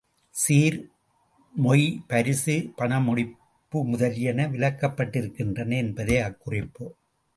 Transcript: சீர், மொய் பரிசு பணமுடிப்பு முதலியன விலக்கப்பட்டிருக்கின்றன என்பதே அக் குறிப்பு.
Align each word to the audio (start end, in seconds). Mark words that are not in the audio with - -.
சீர், 0.35 0.77
மொய் 1.63 1.99
பரிசு 2.07 2.55
பணமுடிப்பு 2.77 3.83
முதலியன 3.83 4.47
விலக்கப்பட்டிருக்கின்றன 4.47 5.75
என்பதே 5.75 6.19
அக் 6.19 6.39
குறிப்பு. 6.39 6.95